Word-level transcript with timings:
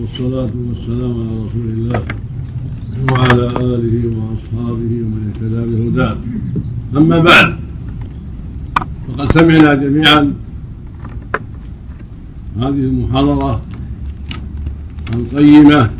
والصلاة 0.00 0.50
والسلام 0.68 1.12
على 1.12 1.46
رسول 1.46 1.68
الله 1.72 2.02
وعلى 3.12 3.46
آله 3.46 3.94
وأصحابه 4.16 4.92
ومن 5.04 5.32
اهتدى 5.34 5.62
بهداه. 5.76 6.16
أما 6.96 7.18
بعد 7.18 7.56
فقد 9.08 9.32
سمعنا 9.32 9.74
جميعا 9.74 10.34
هذه 12.56 12.84
المحاضرة 12.90 13.62
القيمة 15.14 15.90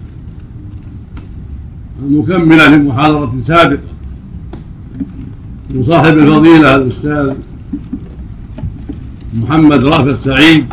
المكملة 2.03 2.77
لمحاضرة 2.77 3.35
سابقة 3.47 3.95
من 5.71 5.85
صاحب 5.85 6.19
الفضيلة 6.19 6.77
الأستاذ 6.77 7.35
محمد 9.35 9.85
رافع 9.85 10.17
سعيد 10.25 10.67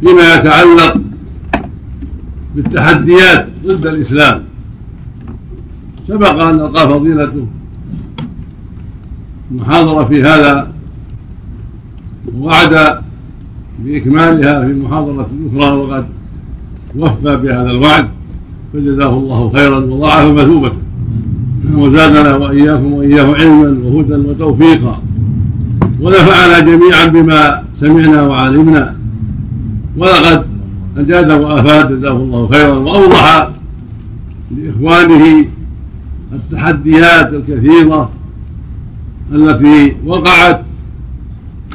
فيما 0.00 0.34
يتعلق 0.34 1.07
بالتحديات 2.56 3.48
ضد 3.66 3.86
الإسلام. 3.86 4.42
سبق 6.08 6.42
أن 6.42 6.54
ألقى 6.54 6.88
فضيلته. 6.88 7.46
محاضرة 9.50 10.04
في 10.04 10.22
هذا 10.22 10.72
ووعد 12.34 13.00
بإكمالها 13.78 14.66
في 14.66 14.72
محاضرة 14.72 15.28
أخرى 15.52 15.76
وقد 15.76 16.06
وفى 16.96 17.36
بهذا 17.36 17.70
الوعد. 17.70 18.08
فجزاه 18.72 19.18
الله 19.18 19.52
خيرا 19.56 19.78
وضاعف 19.78 20.32
مثوبته 20.32 20.78
وزادنا 21.74 22.36
وإياكم 22.36 22.92
وإياه 22.92 23.34
علما 23.34 23.78
وهدى 23.84 24.14
وتوفيقا. 24.14 25.02
ونفعنا 26.00 26.60
جميعا 26.60 27.06
بما 27.06 27.62
سمعنا 27.80 28.22
وعلمنا. 28.22 28.96
ولقد 29.96 30.47
أجاد 30.98 31.30
وأفاد 31.30 31.98
جزاه 32.00 32.16
الله 32.16 32.48
خيرا 32.52 32.72
وأوضح 32.72 33.50
لإخوانه 34.56 35.44
التحديات 36.32 37.32
الكثيرة 37.32 38.10
التي 39.32 39.96
وقعت 40.04 40.62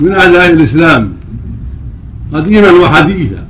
من 0.02 0.12
أعداء 0.12 0.54
الإسلام 0.54 1.14
قديما 2.34 2.72
وحديثا 2.72 3.48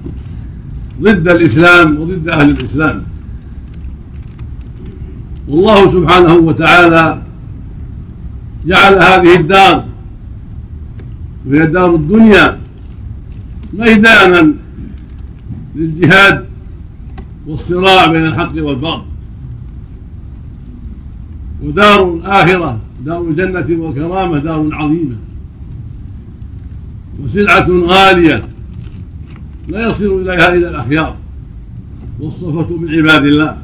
ضد 1.02 1.28
الإسلام 1.28 2.00
وضد 2.00 2.28
أهل 2.28 2.50
الإسلام. 2.50 3.04
والله 5.48 5.92
سبحانه 5.92 6.34
وتعالى 6.34 7.22
جعل 8.66 8.94
هذه 8.94 9.36
الدار 9.40 9.86
وهي 11.48 11.66
دار 11.66 11.96
الدنيا 11.96 12.58
ميدانا 13.74 14.54
للجهاد 15.76 16.46
والصراع 17.48 18.08
بين 18.12 18.26
الحق 18.26 18.54
والباطل. 18.56 19.06
ودار 21.64 22.14
الآخرة 22.14 22.80
دار 23.06 23.22
الجنة 23.22 23.84
والكرامة 23.84 24.38
دار 24.38 24.70
عظيمة. 24.74 25.16
وسلعة 27.24 27.68
غالية 27.70 28.48
لا 29.68 29.90
يصل 29.90 30.22
إليها 30.22 30.54
إلا 30.54 30.70
الأخيار 30.70 31.18
والصفة 32.20 32.78
من 32.78 32.90
عباد 32.90 33.26
الله. 33.26 33.58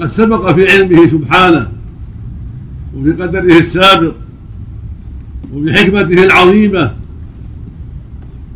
قد 0.00 0.08
سبق 0.08 0.52
في 0.52 0.66
علمه 0.66 1.10
سبحانه 1.10 1.68
وفي 2.96 3.12
قدره 3.12 3.58
السابق 3.58 4.14
وبحكمته 5.54 6.24
العظيمة 6.24 6.94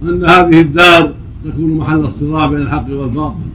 أن 0.02 0.24
هذه 0.24 0.60
الدار 0.60 1.14
تكون 1.44 1.78
محل 1.78 2.00
الصراع 2.00 2.46
بين 2.46 2.62
الحق 2.62 2.90
والباطل 2.90 3.46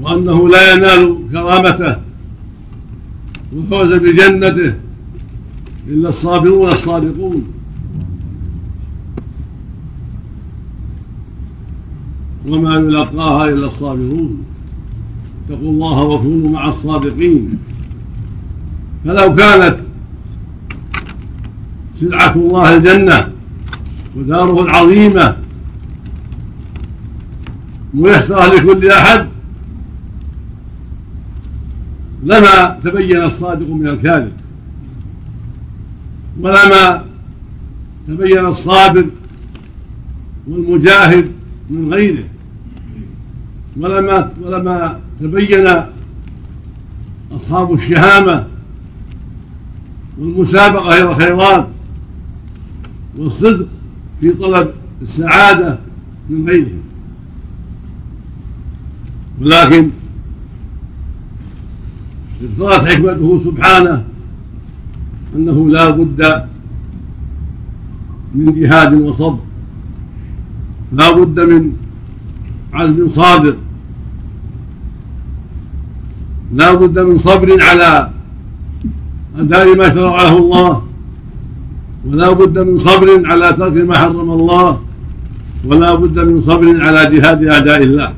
وأنه 0.00 0.48
لا 0.48 0.74
ينال 0.74 1.18
كرامته 1.32 1.96
والفوز 3.52 3.98
بجنته 3.98 4.74
إلا 5.88 6.08
الصابرون 6.08 6.68
الصادقون 6.68 7.44
وما 12.48 12.74
يلقاها 12.74 13.48
إلا 13.48 13.66
الصابرون. 13.66 14.44
اتقوا 15.48 15.70
الله 15.70 16.02
وكونوا 16.02 16.50
مع 16.50 16.68
الصادقين. 16.68 17.58
فلو 19.04 19.34
كانت 19.34 19.76
سلعة 22.00 22.34
الله 22.36 22.76
الجنة 22.76 23.37
وداره 24.18 24.62
العظيمة. 24.62 25.36
ميسرة 27.94 28.54
لكل 28.54 28.90
أحد. 28.90 29.28
لما 32.22 32.78
تبين 32.84 33.22
الصادق 33.22 33.68
من 33.68 33.88
الكاذب. 33.88 34.32
ولما 36.40 37.04
تبين 38.08 38.46
الصابر 38.46 39.06
والمجاهد 40.48 41.32
من 41.70 41.94
غيره. 41.94 42.24
ولما 43.76 44.30
ولما 44.42 45.00
تبين 45.20 45.66
أصحاب 47.32 47.72
الشهامة 47.72 48.46
والمسابقة 50.18 50.88
إلى 50.88 51.10
الخيرات 51.10 51.68
والصدق 53.18 53.66
في 54.20 54.32
طلب 54.32 54.70
السعادة 55.02 55.78
من 56.30 56.48
غيرهم 56.48 56.82
ولكن 59.40 59.90
اقتضت 62.42 62.88
حكمته 62.88 63.44
سبحانه 63.44 64.04
أنه 65.36 65.68
لا 65.70 65.90
بد 65.90 66.48
من 68.34 68.60
جهاد 68.60 68.94
وصبر. 68.94 69.38
لا 70.92 71.12
بد 71.12 71.40
من 71.40 71.72
عزم 72.72 73.08
صادق 73.08 73.56
لا 76.52 76.74
بد 76.74 76.98
من 76.98 77.18
صبر 77.18 77.56
على 77.62 78.10
أداء 79.38 79.76
ما 79.76 79.94
شرعه 79.94 80.38
الله 80.38 80.82
ولا 82.06 82.32
بد 82.32 82.58
من 82.58 82.78
صبر 82.78 83.26
على 83.26 83.52
ترك 83.52 83.72
ما 83.72 83.98
حرم 83.98 84.30
الله 84.30 84.80
ولا 85.64 85.94
بد 85.94 86.18
من 86.18 86.40
صبر 86.40 86.82
على 86.82 87.16
جهاد 87.16 87.44
أعداء 87.44 87.82
الله. 87.82 88.14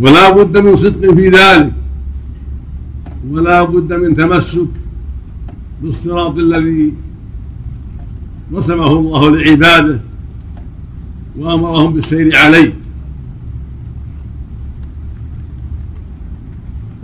ولا 0.00 0.30
بد 0.30 0.58
من 0.58 0.76
صدق 0.76 1.14
في 1.14 1.28
ذلك 1.28 1.72
ولا 3.30 3.62
بد 3.62 3.92
من 3.92 4.16
تمسك 4.16 4.68
بالصراط 5.82 6.36
الذي 6.36 6.92
رسمه 8.54 8.92
الله 8.92 9.30
لعباده 9.30 10.00
وأمرهم 11.38 11.92
بالسير 11.92 12.36
عليه. 12.36 12.74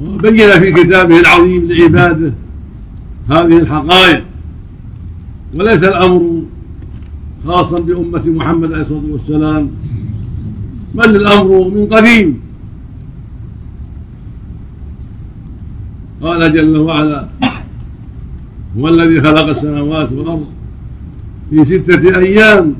وبين 0.02 0.50
في 0.50 0.72
كتابه 0.72 1.20
العظيم 1.20 1.72
لعباده 1.72 2.32
هذه 3.30 3.58
الحقائق. 3.58 4.24
وليس 5.54 5.82
الأمر 5.84 6.42
خاصا 7.46 7.80
بأمة 7.80 8.22
محمد 8.26 8.72
عليه 8.72 8.82
الصلاة 8.82 9.02
والسلام 9.12 9.70
بل 10.94 11.16
الأمر 11.16 11.68
من 11.68 11.86
قديم. 11.86 12.40
قال 16.22 16.52
جل 16.52 16.76
وعلا 16.76 17.28
هو 18.78 18.88
الذي 18.88 19.20
خلق 19.22 19.48
السماوات 19.48 20.12
والأرض 20.12 20.46
في 21.50 21.64
ستة 21.64 22.18
أيام 22.18 22.74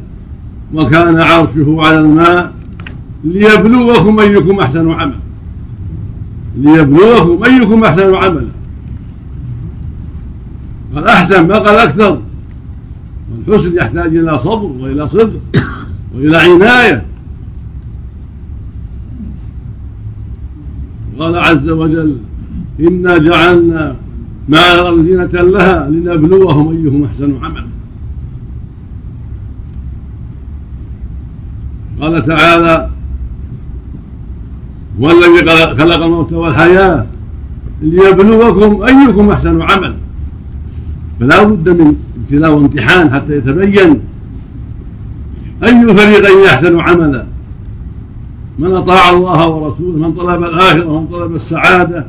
وكان 0.75 1.21
عرشه 1.21 1.77
على 1.79 2.01
الماء 2.01 2.53
ليبلوكم 3.25 4.21
أيكم 4.21 4.61
أحسن 4.61 4.91
عملا. 4.91 5.19
ليبلوكم 6.57 7.45
أيكم 7.45 7.85
أحسن 7.85 8.15
عملا. 8.15 8.49
قال 10.95 11.09
أحسن 11.09 11.49
ما 11.49 11.59
قال 11.59 11.77
أكثر 11.89 12.23
والحسن 13.47 13.77
يحتاج 13.77 14.17
إلى 14.17 14.39
صبر 14.39 14.73
وإلى 14.81 15.09
صدق 15.09 15.41
وإلى 16.15 16.37
عناية. 16.37 17.05
قال 21.19 21.39
عز 21.39 21.69
وجل 21.69 22.17
إنا 22.81 23.19
جعلنا 23.19 23.97
الأرض 24.49 25.05
زينة 25.05 25.51
لها 25.51 25.91
لنبلوهم 25.91 26.69
أيهم 26.69 27.05
أحسن 27.05 27.45
عملا. 27.45 27.67
قال 32.01 32.27
تعالى 32.27 32.91
هو 35.01 35.11
الذي 35.11 35.51
خلق 35.51 36.05
الموت 36.05 36.33
والحياة 36.33 37.07
ليبلوكم 37.83 38.83
أيكم 38.83 39.31
أحسن 39.31 39.63
عملا. 39.63 40.04
فلا 41.21 41.45
بد 41.45 41.69
من 41.69 41.97
ابتلاء 42.17 42.55
وامتحان 42.55 43.15
حتى 43.15 43.37
يتبين 43.37 44.01
أي 45.65 45.95
فريقين 45.97 46.47
أحسن 46.47 46.81
عملا 46.81 47.27
من 48.59 48.75
أطاع 48.75 49.11
الله 49.11 49.49
ورسوله 49.49 50.09
من 50.09 50.13
طلب 50.13 50.43
الآخرة 50.43 50.87
ومن 50.87 51.07
طلب 51.07 51.35
السعادة 51.35 52.07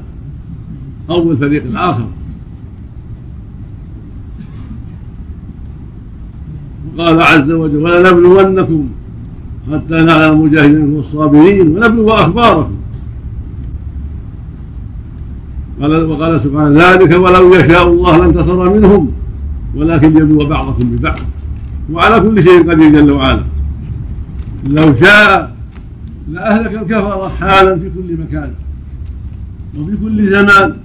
أو 1.09 1.31
الفريق 1.31 1.63
الآخر. 1.63 2.07
وقال 6.97 7.21
عز 7.21 7.51
وجل 7.51 7.77
ولنبلونكم 7.77 8.87
حتى 9.71 9.93
نعلم 9.93 10.33
المجاهدين 10.33 10.93
والصابرين 10.93 11.77
ونبلو 11.77 12.09
أخباركم. 12.09 12.75
قال 15.81 16.05
وقال 16.05 16.41
سبحانه 16.41 16.69
ذلك 16.69 17.11
ولو 17.19 17.55
يشاء 17.55 17.87
الله 17.87 18.17
لانتصر 18.17 18.73
منهم 18.73 19.11
ولكن 19.75 20.07
يبلو 20.07 20.45
بعضكم 20.49 20.95
ببعض. 20.95 21.19
وعلى 21.91 22.19
كل 22.19 22.43
شيء 22.43 22.71
قدير 22.71 22.89
جل 22.91 23.11
وعلا. 23.11 23.43
لو 24.67 24.95
شاء 24.95 25.55
لأهلك 26.31 26.73
الكفرة 26.73 27.27
حالا 27.27 27.79
في 27.79 27.89
كل 27.89 28.17
مكان 28.21 28.51
وفي 29.79 29.97
كل 29.97 30.29
زمان. 30.31 30.75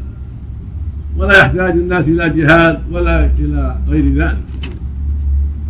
ولا 1.16 1.38
يحتاج 1.38 1.72
الناس 1.72 2.04
إلى 2.08 2.28
جهاد 2.28 2.78
ولا 2.92 3.30
إلى 3.38 3.76
غير 3.88 4.14
ذلك. 4.14 4.38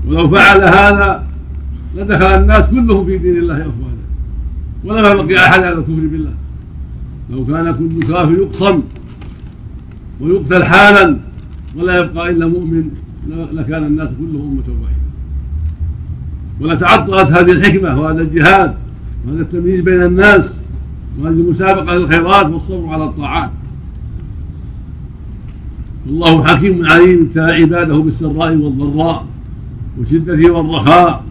ولو 0.09 0.31
فعل 0.31 0.61
هذا 0.65 1.25
لدخل 1.97 2.27
الناس 2.27 2.65
كلهم 2.69 3.07
في 3.07 3.19
دين 3.19 3.37
الله 3.37 3.57
أفواجا. 3.57 4.07
ولما 4.85 5.23
بقي 5.23 5.37
أحد 5.37 5.63
على 5.63 5.75
الكفر 5.75 5.93
بالله. 5.93 6.33
لو 7.31 7.45
كان 7.45 7.75
كل 7.79 8.07
كافر 8.07 8.33
يقصم 8.33 8.83
ويقتل 10.21 10.65
حالا 10.65 11.19
ولا 11.77 11.99
يبقى 11.99 12.31
إلا 12.31 12.47
مؤمن 12.47 12.91
لكان 13.53 13.85
الناس 13.85 14.09
كلهم 14.09 14.51
أمة 14.51 14.81
واحدة. 14.83 15.01
ولتعطلت 16.61 17.39
هذه 17.39 17.53
الحكمة 17.53 18.01
وهذا 18.01 18.21
الجهاد 18.21 18.75
وهذا 19.27 19.41
التمييز 19.41 19.81
بين 19.81 20.03
الناس 20.03 20.51
وهذه 21.19 21.33
المسابقة 21.33 21.95
للخيرات 21.97 22.47
والصبر 22.47 22.89
على 22.89 23.05
الطاعات. 23.05 23.51
والله 26.07 26.45
حكيم 26.45 26.87
عليم 26.87 27.21
ابتلى 27.21 27.55
عباده 27.55 27.99
بالسراء 27.99 28.57
والضراء 28.57 29.27
والشدة 29.99 30.53
والرخاء 30.53 31.25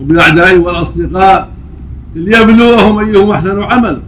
وبالأعداء 0.00 0.58
والأصدقاء 0.58 1.50
ليبلوهم 2.14 2.98
أيهم 2.98 3.30
أحسن 3.30 3.62
عمل. 3.62 4.02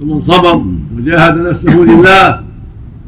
فمن 0.00 0.22
صبر 0.22 0.64
وجاهد 0.96 1.38
نفسه 1.38 1.74
لله 1.74 2.45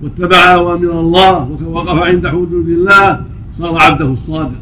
واتبع 0.02 0.54
أوامر 0.54 1.00
الله 1.00 1.58
ووقف 1.66 2.02
عند 2.02 2.26
حدود 2.26 2.68
الله 2.68 3.24
صار 3.58 3.78
عبده 3.80 4.06
الصادق. 4.06 4.60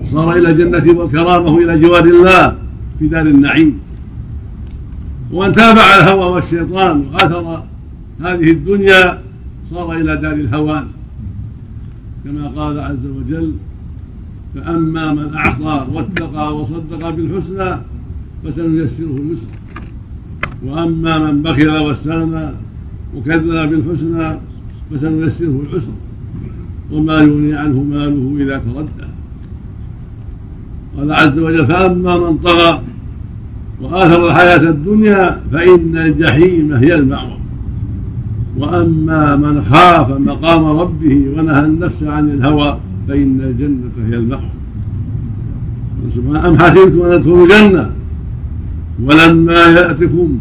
وصار 0.00 0.32
إلى 0.32 0.50
الجنة 0.50 0.98
والكرامة 0.98 1.58
إلى 1.58 1.78
جوار 1.78 2.04
الله 2.04 2.56
في 2.98 3.06
دار 3.08 3.26
النعيم. 3.26 3.78
ومن 5.32 5.52
تابع 5.52 5.82
الهوى 6.00 6.24
والشيطان 6.24 7.04
وآثر 7.12 7.62
هذه 8.20 8.50
الدنيا 8.50 9.22
صار 9.70 9.92
إلى 9.92 10.16
دار 10.16 10.32
الهوان. 10.32 10.86
كما 12.24 12.48
قال 12.48 12.80
عز 12.80 13.06
وجل 13.16 13.52
فأما 14.54 15.12
من 15.12 15.34
أعطى 15.34 15.86
واتقى 15.92 16.56
وصدق 16.56 17.10
بالحسنى 17.10 17.80
فسنيسره 18.44 19.16
اليسرى. 19.16 19.58
وأما 20.66 21.18
من 21.18 21.42
بخل 21.42 21.70
واستغنى 21.70 22.48
وكذب 23.16 23.70
بالحسنى 23.70 24.38
فسنيسره 24.90 25.62
العسرى 25.62 25.98
وما 26.92 27.14
يغني 27.14 27.54
عنه 27.54 27.82
ماله 27.82 28.44
إذا 28.44 28.58
تردى. 28.58 29.08
قال 30.96 31.12
عز 31.12 31.38
وجل 31.38 31.66
فأما 31.66 32.18
من 32.18 32.38
طغى 32.38 32.82
وآثر 33.82 34.26
الحياة 34.26 34.70
الدنيا 34.70 35.40
فإن 35.52 35.96
الجحيم 35.96 36.72
هي 36.72 36.94
المأوى. 36.94 37.38
وأما 38.58 39.36
من 39.36 39.64
خاف 39.64 40.10
مقام 40.10 40.64
ربه 40.64 41.28
ونهى 41.36 41.60
النفس 41.60 42.02
عن 42.02 42.30
الهوى 42.30 42.78
فإن 43.08 43.40
الجنة 43.40 43.90
هي 44.08 44.38
سبحانه 46.14 46.48
أم 46.48 46.58
حسبتم 46.58 47.02
أن 47.02 47.22
تدخلوا 47.22 47.46
الجنة؟ 47.46 47.90
ولما 49.04 49.52
يأتكم 49.52 50.38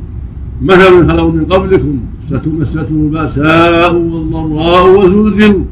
مثل 0.61 1.07
خلوا 1.07 1.31
من 1.31 1.45
قبلكم 1.45 1.99
ستمستهم 2.27 3.05
البأساء 3.05 3.95
والضراء 3.95 4.99
وزلزلوا 4.99 5.63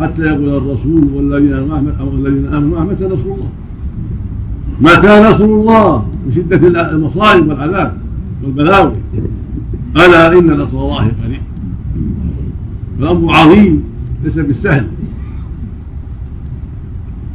حتى 0.00 0.22
يقول 0.22 0.48
الرسول 0.48 1.04
والذين 1.14 1.52
آمنوا 1.52 2.12
الذين 2.12 2.46
آمنوا 2.54 2.80
متى 2.80 3.04
نصر 3.04 3.24
الله؟ 3.24 3.50
متى 4.80 5.28
نصر 5.28 5.44
الله؟ 5.44 6.06
من 6.26 6.32
شدة 6.32 6.90
المصائب 6.90 7.48
والعذاب 7.48 7.96
والبلاوي. 8.42 8.92
ألا 9.96 10.38
إن 10.38 10.46
نصر 10.46 10.78
الله 10.78 11.12
قريب. 11.24 11.42
فالأمر 12.98 13.32
عظيم 13.32 13.84
ليس 14.24 14.34
بالسهل. 14.34 14.86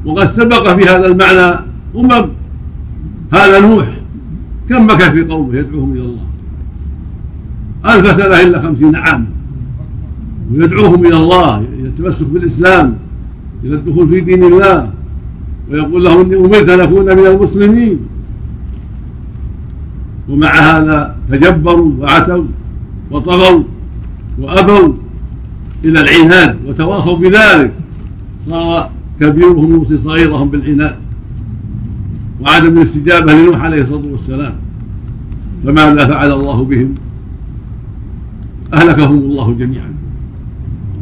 وقد 0.06 0.28
سبق 0.32 0.68
في 0.68 0.90
هذا 0.90 1.08
المعنى 1.08 1.60
أمم. 1.96 2.30
هذا 3.34 3.60
نوح. 3.68 3.88
كم 4.70 4.84
مكث 4.84 5.10
في 5.10 5.24
قومه 5.24 5.58
يدعوهم 5.58 5.92
إلى 5.92 6.02
الله؟ 6.02 6.35
ألف 7.86 8.22
سنة 8.22 8.40
إلا 8.42 8.62
خمسين 8.62 8.96
عام 8.96 9.26
ويدعوهم 10.52 11.06
إلى 11.06 11.18
الله 11.18 11.58
إلى 11.58 11.88
التمسك 11.88 12.24
بالإسلام 12.24 12.98
إلى 13.64 13.76
الدخول 13.76 14.10
في 14.10 14.20
دين 14.20 14.44
الله 14.44 14.90
ويقول 15.72 16.04
لهم 16.04 16.22
إني 16.22 16.36
أمرت 16.36 16.70
أن 16.70 16.80
أكون 16.80 17.06
من 17.06 17.26
المسلمين. 17.26 18.00
ومع 20.30 20.50
هذا 20.50 21.16
تجبروا 21.32 21.92
وعتوا 22.00 22.44
وطغوا 23.12 23.64
وأبوا 24.40 24.94
إلى 25.84 26.02
العناد 26.02 26.58
وتواصوا 26.68 27.18
بذلك. 27.18 27.74
صار 28.50 28.90
كبيرهم 29.20 29.72
يوصي 29.72 29.98
صغيرهم 29.98 30.50
بالعناد. 30.50 30.96
وعدم 32.42 32.78
الاستجابة 32.78 33.34
لنوح 33.34 33.62
عليه 33.62 33.82
الصلاة 33.82 34.12
والسلام. 34.12 34.54
فماذا 35.66 36.08
فعل 36.08 36.32
الله 36.32 36.64
بهم؟ 36.64 36.96
أهلكهم 38.74 39.18
الله 39.18 39.54
جميعا. 39.54 39.94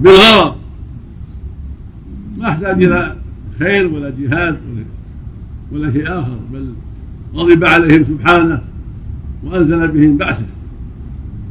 بالغرض. 0.01 0.55
ما 2.37 2.49
أحتاج 2.49 2.83
إلى 2.83 3.15
خير 3.59 3.87
ولا 3.87 4.13
جهاد 4.19 4.57
ولا, 5.71 5.91
شيء 5.91 6.07
آخر 6.07 6.37
بل 6.53 6.65
غضب 7.35 7.65
عليهم 7.65 8.03
سبحانه 8.03 8.61
وأنزل 9.43 9.87
بهم 9.87 10.17
بأسه 10.17 10.45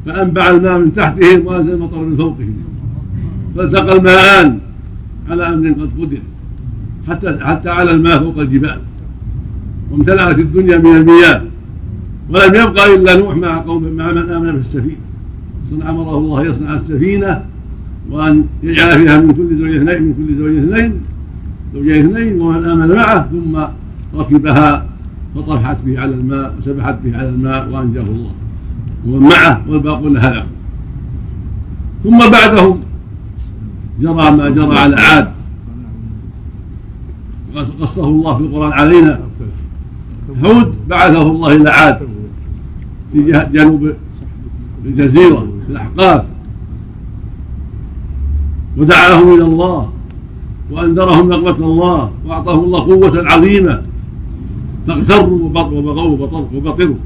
فأنبع 0.06 0.50
الماء 0.50 0.78
من 0.78 0.94
تحتهم 0.94 1.46
وأنزل 1.46 1.72
المطر 1.72 1.98
من 1.98 2.16
فوقهم. 2.16 2.54
فالتقى 3.56 3.96
الماءان 3.96 4.58
على 5.30 5.48
أمر 5.48 5.68
قد 5.72 5.90
قدر 6.00 6.18
حتى 7.08 7.38
حتى 7.40 7.68
على 7.68 7.90
الماء 7.90 8.18
فوق 8.18 8.38
الجبال. 8.38 8.80
وامتلأت 9.90 10.38
الدنيا 10.38 10.78
من 10.78 10.96
المياه 10.96 11.42
ولم 12.30 12.54
يبقى 12.54 12.94
إلا 12.94 13.16
نوح 13.16 13.36
مع 13.36 13.58
قوم 13.58 13.82
مع 13.82 14.12
من 14.12 14.30
آمن 14.30 14.52
في 14.52 14.58
السفينة. 14.68 15.11
أمره 15.80 16.18
الله 16.18 16.42
يصنع 16.42 16.74
السفينة 16.74 17.44
وأن 18.10 18.44
يجعل 18.62 18.90
فيها 18.90 19.20
من 19.20 19.32
كل 19.32 19.58
زوج 19.58 19.76
اثنين 19.76 20.02
من 20.02 20.14
كل 20.14 20.36
زوج 20.38 20.56
اثنين 20.56 21.00
زوجين 21.74 22.06
اثنين 22.06 22.40
ومن 22.40 22.64
آمن 22.64 22.88
معه 22.88 23.28
ثم 23.30 23.64
ركبها 24.20 24.86
فطرحت 25.34 25.76
به 25.84 26.00
على 26.00 26.14
الماء 26.14 26.54
وسبحت 26.58 26.94
به 27.04 27.18
على 27.18 27.28
الماء 27.28 27.68
وأنجاه 27.70 28.02
الله. 28.02 28.32
ومن 29.06 29.28
معه 29.28 29.62
والباقون 29.68 30.16
هلكوا 30.16 30.48
ثم 32.04 32.18
بعدهم 32.18 32.80
جرى 34.00 34.30
ما 34.30 34.50
جرى 34.50 34.78
على 34.78 34.96
عاد. 34.96 35.28
قصه 37.80 38.04
الله 38.04 38.38
في 38.38 38.42
القرآن 38.44 38.72
علينا. 38.72 39.20
هود 40.44 40.74
بعثه 40.88 41.22
الله 41.22 41.56
إلى 41.56 41.70
عاد 41.70 41.98
في 43.12 43.46
جنوب 43.52 43.92
الجزيرة. 44.84 45.40
في 45.40 45.51
الأحقاف 45.72 46.22
ودعاهم 48.78 49.26
إلى 49.34 49.44
الله 49.44 49.80
وأنذرهم 50.70 51.24
نقمة 51.28 51.58
الله 51.66 52.00
وأعطاهم 52.26 52.64
الله 52.64 52.80
قوة 52.80 53.14
عظيمة. 53.30 53.76
فاغتروا 54.86 55.38
وبغوا 55.44 56.10
وبطروا 56.54 57.00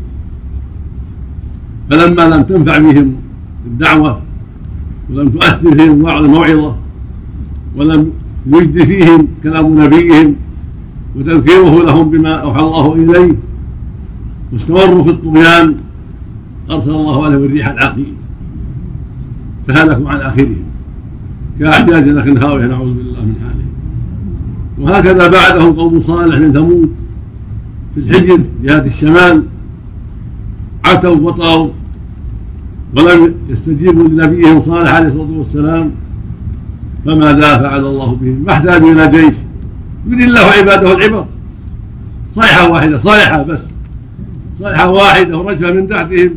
فلما 1.91 2.23
لم 2.23 2.43
تنفع 2.43 2.79
بهم 2.79 3.09
الدعوة 3.67 4.13
ولم 5.11 5.29
تؤثر 5.29 5.71
فيهم 5.79 6.09
الموعظة 6.09 6.73
ولم 7.77 8.13
يجد 8.47 8.85
فيهم 8.85 9.29
كلام 9.43 9.67
نبيهم 9.83 10.29
وتذكيره 11.17 11.75
لهم 11.83 12.11
بما 12.11 12.35
أوحى 12.35 12.61
الله 12.61 12.95
إليه 12.95 13.33
واستمروا 14.53 15.05
في 15.05 15.11
الطغيان 15.11 15.67
أرسل 16.71 16.91
الله 16.91 17.25
عليهم 17.25 17.45
الريح 17.45 17.67
العقيم. 17.69 18.17
فهلكوا 19.69 20.09
عن 20.09 20.21
آخرهم. 20.21 20.63
كأحجاج 21.61 22.09
نخل 22.09 22.45
هاوية 22.45 22.67
نعوذ 22.67 22.95
بالله 22.95 23.21
من 23.21 23.35
حاله 23.43 23.67
وهكذا 24.79 25.31
بعدهم 25.31 25.73
قوم 25.73 26.03
صالح 26.03 26.39
من 26.39 26.53
ثمود 26.53 26.91
في 27.95 28.01
الحجر 28.01 28.41
جهة 28.63 28.87
الشمال. 28.87 29.43
عتوا 30.85 31.17
وطغوا 31.17 31.71
ولم 32.99 33.35
يستجيبوا 33.49 34.09
لنبيهم 34.09 34.63
صالح 34.63 34.95
عليه 34.95 35.09
الصلاة 35.09 35.39
والسلام. 35.39 35.91
فماذا 37.05 37.59
فعل 37.59 37.85
الله 37.85 38.15
بهم. 38.15 38.45
ما 38.47 38.53
احتاجوا 38.53 38.93
إلى 38.93 39.09
جيش. 39.09 39.35
يريد 40.07 40.23
الله 40.23 40.41
عباده 40.41 40.97
العبر. 40.97 41.27
صيحة 42.35 42.71
واحدة 42.71 42.99
صيحة 42.99 43.43
بس. 43.43 43.61
صيحة 44.59 44.91
واحدة 44.91 45.39
ورجفة 45.39 45.73
من 45.73 45.89
تحتهم. 45.89 46.31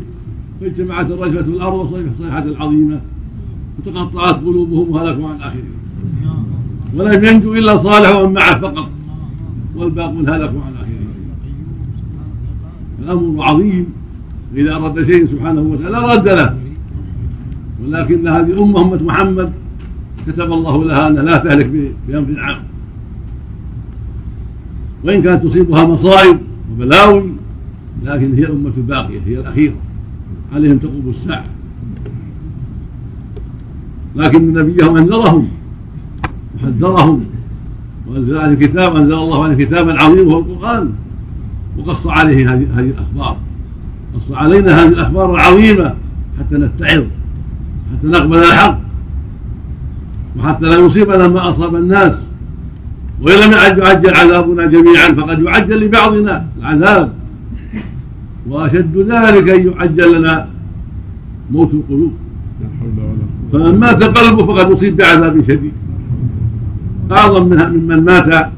فاجتمعت 0.62 1.12
الرجفة 1.12 1.40
الأرض 1.40 2.04
صيحة 2.18 2.44
عظيمة 2.60 3.00
وتقطعت 3.80 4.36
قلوبهم 4.36 4.90
وهلكوا 4.90 5.30
عن 5.30 5.38
آخرهم. 5.38 5.80
ولم 6.96 7.24
ينجو 7.24 7.54
إلا 7.54 7.78
صالح 7.78 8.16
ومن 8.16 8.34
معه 8.34 8.60
فقط. 8.60 8.90
والباقون 9.76 10.30
هلكوا 10.30 10.62
عن 10.62 10.74
آخرهم. 10.74 11.10
الأمر 13.00 13.44
عظيم. 13.44 13.86
إذا 14.56 14.76
أراد 14.76 15.06
شيء 15.06 15.26
سبحانه 15.26 15.62
وتعالى 15.62 16.16
رد 16.16 16.30
له. 16.30 16.58
ولكن 17.84 18.28
هذه 18.28 18.64
أمة 18.64 18.82
أمة 18.82 19.04
محمد 19.04 19.54
كتب 20.28 20.54
الله 20.54 20.86
لها 20.86 21.08
أنها 21.08 21.24
لا 21.24 21.38
تهلك 21.38 21.94
بأمر 22.08 22.40
عام. 22.40 22.64
وإن 25.04 25.22
كانت 25.22 25.44
تصيبها 25.44 25.86
مصائب 25.86 26.40
وبلاوي 26.72 27.32
لكن 28.04 28.34
هي 28.34 28.44
الأمة 28.44 28.74
الباقية 28.78 29.20
هي 29.26 29.40
الأخيرة. 29.40 29.76
عليهم 30.54 30.78
تقوم 30.78 31.10
الساعة. 31.10 31.46
لكن 34.20 34.54
نبيهم 34.54 34.98
أنذرهم 34.98 35.48
وحذرهم 36.56 37.26
وأنزل 38.08 38.38
عليه 38.38 38.56
كتاب 38.56 38.96
أنزل 38.96 39.14
الله 39.14 39.44
عليه 39.44 39.66
كتابا 39.66 40.02
عظيما 40.02 40.34
وهو 40.34 40.40
القرآن. 40.40 40.90
وقص 41.78 42.08
عليه 42.08 42.54
هذه 42.54 42.68
هذه 42.76 42.90
الأخبار. 42.90 43.38
قص 44.16 44.32
علينا 44.32 44.84
هذه 44.84 44.88
الأخبار 44.88 45.36
العظيمة 45.36 45.94
حتى 46.40 46.56
نتعظ 46.56 47.04
حتى 47.92 48.08
نقبل 48.08 48.38
الحق 48.38 48.80
وحتى 50.40 50.66
لا 50.66 50.76
يصيبنا 50.76 51.28
ما 51.28 51.50
أصاب 51.50 51.76
الناس. 51.76 52.14
وإن 53.22 53.36
لم 53.36 53.52
يعجل 53.52 54.16
عذابنا 54.16 54.66
جميعا 54.66 55.10
فقد 55.18 55.40
يعجل 55.44 55.86
لبعضنا 55.86 56.46
العذاب. 56.60 57.14
وأشد 58.50 58.98
ذلك 58.98 59.50
أن 59.50 59.68
يعجل 59.68 60.20
لنا 60.20 60.48
موت 61.52 61.74
القلوب. 61.74 62.14
فمن 63.52 63.80
مات 63.80 64.04
قلبه 64.04 64.46
فقد 64.46 64.72
أصيب 64.72 64.98
بعذاب 64.98 65.42
شديد. 65.42 65.74
أعظم 67.12 67.50
من 67.50 67.58
ممن 67.58 68.04
مات 68.06 68.52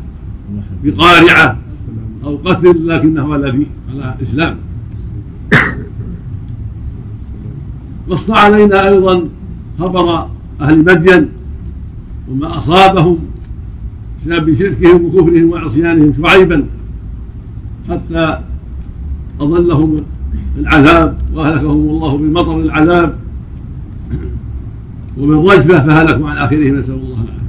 بقارعة 0.84 1.58
أو 2.24 2.38
قتل 2.46 2.88
لكنه 2.88 3.34
على 3.34 3.66
على 3.90 4.16
إسلام. 4.22 4.58
قص 8.10 8.30
علينا 8.30 8.90
أيضا 8.90 9.30
خبر 9.80 10.28
أهل 10.62 10.80
مدين 10.86 11.30
وما 12.32 12.58
أصابهم 12.58 13.18
بسبب 14.22 14.56
شركهم 14.60 15.06
وكفرهم 15.06 15.50
وعصيانهم 15.50 16.14
شعيبا 16.24 16.66
حتى 17.90 18.40
أظلهم 19.42 20.02
العذاب 20.58 21.18
وأهلكهم 21.34 21.90
الله 21.90 22.18
بمطر 22.18 22.60
العذاب. 22.60 23.21
وبالرجفة 25.18 25.88
فهلكوا 25.88 26.30
عن 26.30 26.38
آخرهم 26.38 26.76
نسأل 26.76 26.94
الله 26.94 27.18
العافية. 27.24 27.42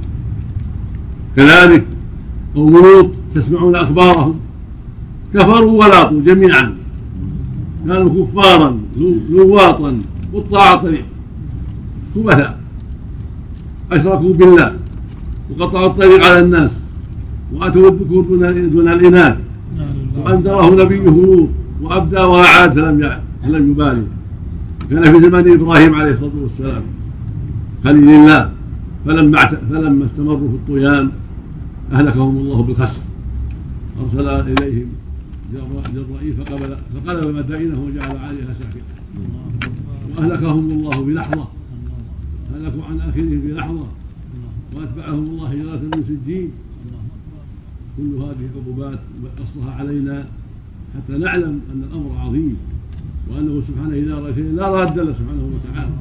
كذلك 1.35 1.85
قوم 2.55 2.73
لوط 2.73 3.09
تسمعون 3.35 3.75
أخبارهم. 3.75 4.35
كفروا 5.33 5.71
ولاطوا 5.71 6.21
جميعا. 6.21 6.73
كانوا 7.87 8.25
كفارا 8.25 8.79
لواطا 9.29 10.01
قطاع 10.33 10.75
طريق. 10.75 11.05
خبثاء 12.15 12.59
أشركوا 13.91 14.33
بالله. 14.33 14.73
وقطعوا 15.49 15.87
الطريق 15.87 16.25
على 16.25 16.39
الناس. 16.39 16.71
وأتوا 17.53 17.89
الذكور 17.89 18.23
دون 18.73 18.87
الإناث. 18.89 19.37
وأنذره 20.17 20.83
نبيه 20.83 21.05
لوط 21.05 21.49
وأبدى 21.81 22.19
وأعاد 22.19 22.73
فلم 23.43 23.71
يبالي. 23.71 24.03
كان 24.89 25.03
في 25.03 25.21
زمان 25.21 25.53
إبراهيم 25.53 25.95
عليه 25.95 26.11
الصلاة 26.11 26.31
والسلام. 26.43 26.83
خليل 27.83 28.09
الله 28.09 28.51
فلما 29.05 29.45
فلما 29.45 30.05
استمروا 30.05 30.49
في 30.49 30.55
الطغيان 30.55 31.11
أهلكهم 31.91 32.37
الله 32.37 32.63
بالخسر. 32.63 33.01
أرسل 33.99 34.27
إليهم 34.29 34.87
جرائي 35.93 36.31
فقبل 36.33 36.77
فقلب 36.93 37.35
مدائنه 37.35 37.79
وجعل 37.81 38.17
عليها 38.17 38.53
سافلة 38.59 38.83
وأهلكهم 40.17 40.69
الله 40.69 41.03
بلحظة. 41.03 41.47
هلكوا 42.55 42.83
عن 42.83 42.99
آخرهم 42.99 43.41
بلحظة. 43.45 43.87
وأتبعهم 44.75 45.23
الله 45.23 45.47
هجرة 45.47 45.81
من 45.93 46.03
سجين. 46.03 46.49
كل 47.97 48.11
هذه 48.15 48.49
عقوبات 48.55 48.99
قصها 49.39 49.71
علينا 49.71 50.25
حتى 50.95 51.17
نعلم 51.17 51.61
أن 51.73 51.83
الأمر 51.83 52.17
عظيم. 52.19 52.57
وأنه 53.29 53.61
سبحانه 53.67 53.95
إذا 53.95 54.13
أراد 54.13 54.35
شيئا 54.35 54.51
لا 54.51 54.67
راد 54.69 54.99
له 54.99 55.13
سبحانه 55.13 55.49
وتعالى. 55.55 55.93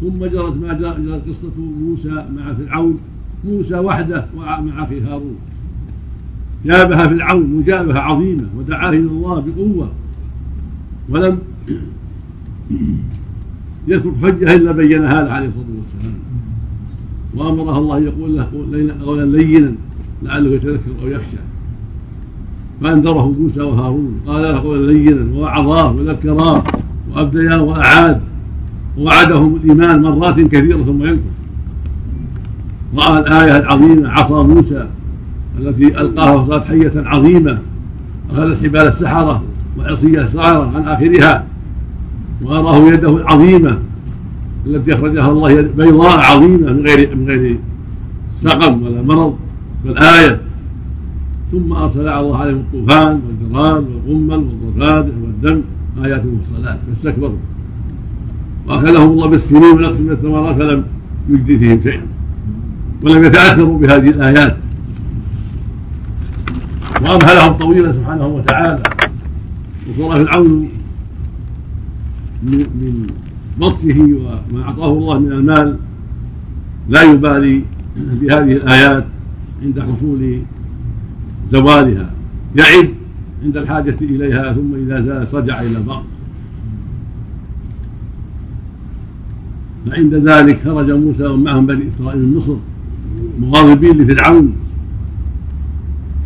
ثم 0.00 0.24
جرت 0.24 0.56
ما 0.56 0.72
جرت 0.72 1.28
قصة 1.28 1.60
موسى 1.80 2.24
مع 2.36 2.54
فرعون. 2.54 2.98
موسى 3.44 3.78
وحده 3.78 4.26
مع 4.36 4.84
أخي 4.84 5.00
هارون. 5.00 5.36
جابها 6.64 7.08
فرعون 7.08 7.46
مجابهة 7.46 7.98
عظيمة 7.98 8.44
ودعاه 8.58 8.88
إلى 8.88 8.98
الله 8.98 9.44
بقوة. 9.46 9.90
ولم 11.08 11.38
يترك 13.88 14.14
حجة 14.22 14.54
إلا 14.54 14.72
بينها 14.72 15.22
له 15.22 15.32
عليه 15.32 15.48
الصلاة 15.48 15.66
والسلام. 15.78 16.16
وأمره 17.34 17.78
الله 17.78 17.98
يقول 17.98 18.36
له 18.36 18.48
قولا 19.04 19.36
لينا 19.36 19.72
لعله 20.22 20.50
يتذكر 20.50 20.90
أو 21.02 21.08
يخشى. 21.08 21.36
فأنذره 22.80 23.34
موسى 23.38 23.60
وهارون. 23.60 24.20
قال 24.26 24.42
له 24.42 24.60
قولا 24.60 24.92
لينا 24.92 25.34
ووعظاه 25.34 25.92
وذكراه 25.92 26.64
وأبدياه 27.12 27.62
وأعاد. 27.62 28.20
ووعدهم 28.98 29.56
الإيمان 29.56 30.02
مرات 30.02 30.40
كثيرة 30.40 30.82
ثم 30.84 31.02
ينكر. 31.02 31.20
رأى 32.94 33.18
الآية 33.18 33.56
العظيمة 33.58 34.08
عصا 34.08 34.42
موسى 34.42 34.86
التي 35.58 36.00
ألقاها 36.00 36.44
فصارت 36.44 36.64
حية 36.64 36.92
عظيمة 36.96 37.58
أخذت 38.30 38.64
حبال 38.64 38.80
السحرة 38.80 39.42
وعصي 39.78 40.20
السحرة 40.20 40.72
عن 40.76 40.82
آخرها 40.82 41.44
وأراه 42.42 42.88
يده 42.88 43.16
العظيمة 43.16 43.78
التي 44.66 44.94
أخرجها 44.94 45.28
الله 45.28 45.62
بيضاء 45.62 46.18
عظيمة 46.18 46.72
من 46.72 46.86
غير 46.86 47.16
من 47.16 47.26
غير 47.28 47.58
سقم 48.44 48.82
ولا 48.82 49.02
مرض 49.02 49.36
والآية. 49.84 50.40
ثم 51.52 51.72
أرسل 51.72 52.08
الله 52.08 52.36
عليهم 52.36 52.56
الطوفان 52.56 53.20
والجراد 53.26 53.84
والقمل 54.06 54.36
والضفادع 54.36 55.12
والدم 55.22 55.62
آيات 56.04 56.22
مفصلات 56.24 56.78
فاستكبروا. 56.86 57.36
وأكلهم 58.68 59.10
الله 59.10 59.26
بالسنين 59.28 59.62
ونقص 59.62 60.00
من 60.00 60.10
الثمرات 60.10 60.56
فلم 60.56 60.84
يجدي 61.28 61.58
فيهم 61.58 61.80
شيئا 61.82 62.06
ولم 63.02 63.24
يتأثروا 63.24 63.78
بهذه 63.78 64.10
الآيات. 64.10 64.56
وأمهلهم 67.02 67.52
طويلا 67.52 67.92
سبحانه 67.92 68.26
وتعالى. 68.26 68.82
وصار 69.88 70.24
فرعون 70.26 70.68
من 72.42 73.06
بطشه 73.60 73.98
وما 74.00 74.62
أعطاه 74.62 74.92
الله 74.92 75.18
من 75.18 75.32
المال 75.32 75.76
لا 76.88 77.02
يبالي 77.02 77.62
بهذه 77.96 78.52
الآيات 78.52 79.04
عند 79.62 79.80
حصول 79.80 80.40
زوالها. 81.52 82.10
يعد 82.56 82.90
عند 83.44 83.56
الحاجة 83.56 83.96
إليها 84.00 84.52
ثم 84.52 84.74
إذا 84.74 85.00
زالت 85.00 85.34
رجع 85.34 85.60
إلى 85.60 85.78
الباطل. 85.78 86.04
فعند 89.86 90.14
ذلك 90.14 90.60
خرج 90.64 90.90
موسى 90.90 91.26
ومعهم 91.26 91.66
بني 91.66 91.84
إسرائيل 91.96 92.22
من 92.22 92.36
مصر 92.36 92.56
مغاضبين 93.40 93.98
لفرعون. 93.98 94.52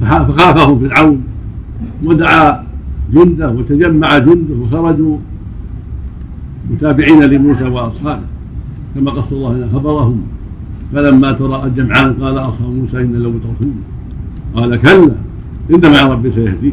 فخافهم 0.00 0.78
فرعون. 0.88 1.20
ودعا 2.04 2.64
جنده 3.14 3.50
وتجمع 3.50 4.18
جنده 4.18 4.54
وخرجوا 4.60 5.16
متابعين 6.70 7.22
لموسى 7.22 7.64
وأصحابه 7.64 8.26
كما 8.94 9.10
قص 9.10 9.32
الله 9.32 9.52
لنا 9.56 9.68
خبرهم. 9.74 10.20
فلما 10.92 11.32
تراءى 11.32 11.66
الجمعان 11.68 12.12
قال 12.12 12.38
اصحاب 12.38 12.70
موسى 12.70 12.96
أنا 12.96 13.16
لمدركون 13.16 13.74
قال 14.54 14.76
كلا 14.76 15.14
إن 15.74 15.92
مع 15.92 16.12
ربي 16.12 16.30
سيهدي 16.30 16.72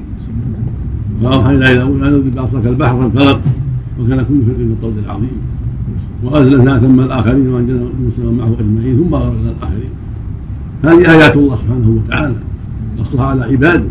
فأوحينا 1.24 1.72
إلى 1.72 1.86
موسى 1.86 2.02
أن 2.08 2.14
اضرب 2.14 2.36
بعصاك 2.36 2.66
البحر 2.66 3.02
فانفلق 3.02 3.42
وكان 4.00 4.18
كل 4.18 4.40
فرق 4.46 4.58
من 4.58 4.76
الطود 4.78 4.98
العظيم. 5.06 5.38
وأزلفنا 6.24 6.80
ثم 6.80 7.00
الآخرين 7.00 7.48
وأنجزنا 7.48 7.90
موسى 8.04 8.38
معه 8.38 8.56
أجمعين 8.60 8.98
ثم 8.98 9.14
أغرقنا 9.16 9.54
الآخرين. 9.58 9.90
هذه 10.84 11.12
آيات 11.12 11.36
الله 11.36 11.56
سبحانه 11.56 11.90
وتعالى 11.90 12.36
قصها 13.00 13.26
على 13.26 13.44
عباده. 13.44 13.90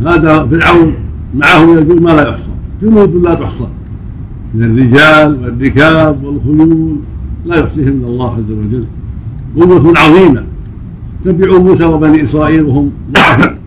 هذا 0.00 0.46
فرعون 0.46 0.94
معه 1.34 1.78
الجنود 1.78 2.02
ما 2.02 2.10
لا 2.10 2.28
يحصى 2.28 2.50
جنود 2.82 3.14
لا 3.14 3.34
تحصى. 3.34 3.66
من 4.54 4.64
الرجال 4.64 5.44
والركاب 5.44 6.24
والخيول 6.24 6.96
لا 7.46 7.56
يحصيهم 7.56 7.88
الا 7.88 8.06
الله 8.06 8.34
عز 8.34 8.50
وجل. 8.50 8.84
قوة 9.56 9.92
عظيمة. 9.98 10.44
تبعوا 11.24 11.58
موسى 11.58 11.84
وبني 11.84 12.22
إسرائيل 12.22 12.62
وهم 12.62 12.90
ضعفاء. 13.12 13.58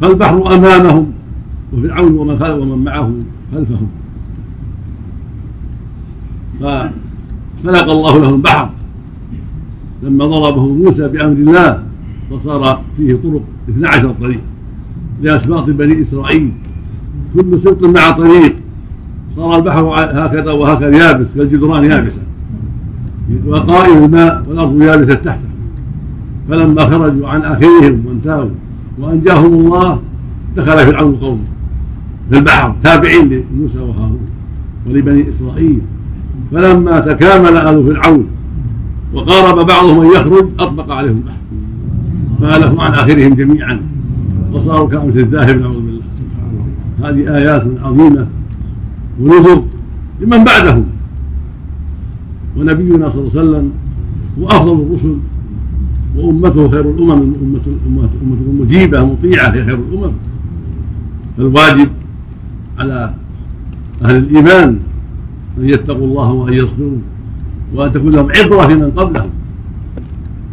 فالبحر 0.00 0.54
أمامهم. 0.54 1.06
وفرعون 1.72 2.12
ومن 2.12 2.42
ومن 2.42 2.84
معه 2.84 3.12
خلفهم. 3.52 3.88
فخلق 6.60 7.90
الله 7.90 8.18
لهم 8.18 8.34
البحر. 8.34 8.70
لما 10.02 10.26
ضربه 10.26 10.66
موسى 10.66 11.08
بأمر 11.08 11.32
الله 11.32 11.82
فصار 12.30 12.80
فيه 12.96 13.14
طرق 13.14 13.42
12 13.68 14.14
طريق 14.20 14.40
لأسباط 15.22 15.70
بني 15.70 16.02
إسرائيل. 16.02 16.52
كل 17.34 17.60
سبط 17.62 17.84
مع 17.84 18.10
طريق. 18.10 18.56
صار 19.36 19.56
البحر 19.56 19.84
هكذا 20.26 20.52
وهكذا 20.52 20.96
يابس 20.96 21.26
كالجدران 21.34 21.84
يابسة. 21.84 22.22
وقائم 23.46 24.04
الماء 24.04 24.44
والأرض 24.48 24.82
يابسة 24.82 25.14
تحته. 25.14 25.48
فلما 26.48 26.84
خرجوا 26.84 27.28
عن 27.28 27.42
آخرهم 27.42 28.06
وانتهوا 28.06 28.50
وأنجاهم 28.98 29.54
الله 29.54 30.00
دخل 30.56 30.78
فرعون 30.78 31.16
قومه. 31.16 31.44
في 32.30 32.38
البحر 32.38 32.74
تابعين 32.84 33.44
لموسى 33.52 33.78
وهارون 33.78 34.20
ولبني 34.86 35.24
إسرائيل. 35.28 35.80
فلما 36.52 37.00
تكامل 37.00 37.56
آل 37.56 37.94
فرعون 37.94 38.26
وقارب 39.14 39.66
بعضهم 39.66 40.00
أن 40.00 40.06
يخرج 40.06 40.46
أطبق 40.58 40.90
عليهم 40.90 41.16
البحر 41.16 41.36
فهلكوا 42.40 42.82
عن 42.82 42.92
آخرهم 42.92 43.34
جميعا. 43.34 43.80
وصاروا 44.52 44.88
كأمس 44.88 45.16
الذاهب 45.16 45.60
نعوذ 45.60 45.74
بالله. 45.74 46.02
هذه 47.02 47.36
آيات 47.36 47.66
عظيمة 47.82 48.26
ونذر 49.20 49.62
لمن 50.20 50.44
بعدهم. 50.44 50.84
ونبينا 52.56 53.10
صلى 53.10 53.20
الله 53.20 53.30
عليه 53.30 53.40
وسلم 53.40 53.72
هو 54.38 54.46
أفضل 54.46 54.72
الرسل 54.72 55.16
وأمته 56.16 56.68
خير 56.68 56.90
الأمم 56.90 57.32
أمة 57.42 57.60
أمة 57.86 58.08
مجيبة 58.60 59.04
مطيعة 59.04 59.48
هي 59.48 59.64
خير 59.64 59.74
الأمم. 59.74 60.12
فالواجب 61.36 61.88
على 62.78 63.14
أهل 64.04 64.16
الإيمان 64.16 64.78
أن 65.58 65.68
يتقوا 65.68 66.06
الله 66.06 66.32
وأن 66.32 66.52
يصبروا 66.52 66.98
وأن 67.74 67.92
تكون 67.92 68.12
لهم 68.12 68.28
عبرة 68.36 68.66
في 68.66 68.74
من 68.74 68.90
قبلهم. 68.90 69.30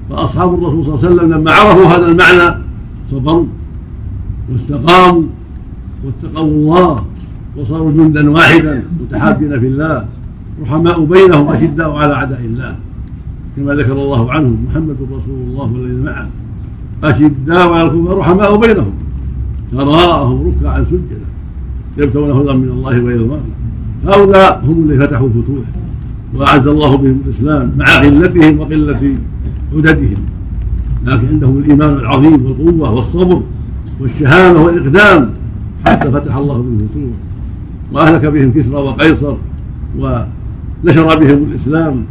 فأصحاب 0.09 0.53
الرسول 0.53 0.85
صلى 0.85 0.93
الله 0.93 1.05
عليه 1.05 1.15
وسلم 1.15 1.33
لما 1.33 1.51
عرفوا 1.51 1.85
هذا 1.85 2.05
المعنى 2.05 2.63
صبروا 3.11 3.45
واستقاموا 4.51 5.23
واتقوا 6.05 6.47
الله 6.47 7.03
وصاروا 7.57 7.91
جندا 7.91 8.31
واحدا 8.31 8.83
متحابين 9.01 9.59
في 9.59 9.67
الله 9.67 10.05
رحماء 10.61 11.05
بينهم 11.05 11.47
أشداء 11.47 11.91
على 11.91 12.13
أعداء 12.13 12.39
الله. 12.39 12.75
كما 13.57 13.73
ذكر 13.73 13.91
الله 13.91 14.31
عنهم 14.31 14.65
محمد 14.69 14.97
رسول 15.01 15.39
الله 15.47 15.73
والذين 15.73 16.03
معه. 16.05 16.27
أشداء 17.03 17.73
على 17.73 17.83
الكفار 17.83 18.17
رحماء 18.17 18.57
بينهم. 18.57 18.93
تراءهم 19.71 20.47
ركعا 20.47 20.83
سجدا. 20.83 21.28
يبتغون 21.99 22.31
هدى 22.31 22.57
من 22.57 22.69
الله 22.69 23.03
ورضوانه 23.03 23.43
هؤلاء 24.07 24.63
هم 24.65 24.89
اللي 24.89 25.07
فتحوا 25.07 25.27
الفتوح 25.27 25.65
وأعز 26.35 26.67
الله 26.67 26.95
بهم 26.95 27.21
الإسلام 27.25 27.71
مع 27.77 27.85
قلتهم 27.85 28.59
وقلة 28.59 29.15
عددهم. 29.73 30.23
لكن 31.05 31.27
عندهم 31.27 31.57
الإيمان 31.57 31.93
العظيم 31.93 32.45
والقوة 32.45 32.93
والصبر 32.93 33.41
والشهامة 33.99 34.61
والإقدام 34.61 35.29
حتى 35.85 36.11
فتح 36.11 36.35
الله 36.35 36.53
بهم 36.57 36.79
الفتوح 36.81 37.13
وأهلك 37.91 38.25
بهم 38.25 38.51
كسرى 38.51 38.75
وقيصر 38.75 39.35
ونشر 39.99 41.19
بهم 41.19 41.43
الإسلام 41.51 42.03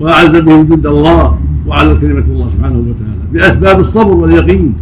وأعز 0.00 0.36
بهم 0.36 0.62
جند 0.62 0.86
الله 0.86 1.38
وعلى 1.66 1.94
كلمة 1.94 2.24
الله 2.30 2.50
سبحانه 2.56 2.78
وتعالى 2.78 3.26
بأسباب 3.32 3.80
الصبر 3.80 4.16
واليقين 4.16 4.74